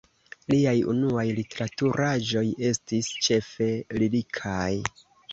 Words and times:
Liaj 0.51 0.71
unuaj 0.93 1.25
literaturaĵoj 1.39 2.43
estis 2.69 3.09
ĉefe 3.27 3.67
lirikaj. 3.99 4.71